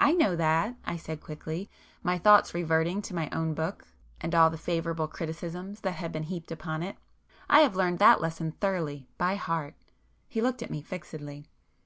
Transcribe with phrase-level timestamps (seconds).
[0.00, 1.68] "I know that!" I said quickly,
[2.02, 3.86] my thoughts reverting to my own book,
[4.18, 8.52] and all the favourable criticisms that had been heaped upon it—"I have learned that lesson
[8.52, 9.74] thoroughly, by heart!"
[10.26, 11.48] He looked at me fixedly.